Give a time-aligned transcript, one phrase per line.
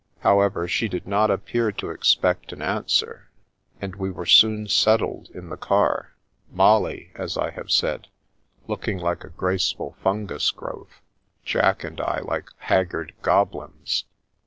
[0.21, 3.29] However, she did not appear to expect an answer,
[3.79, 6.15] and we were soon settled in the car,
[6.51, 8.07] Molly, as I have said,
[8.67, 11.01] looking like a graceful fungus growth.
[11.45, 14.05] Jack and I like haggard goblins.